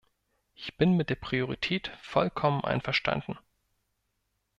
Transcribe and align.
Ich 0.55 0.77
bin 0.77 0.97
mit 0.97 1.11
der 1.11 1.15
Priorität 1.15 1.91
vollkommen 2.01 2.63
einverstanden. 2.63 3.37